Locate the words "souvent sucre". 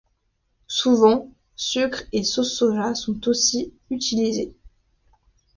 0.65-2.05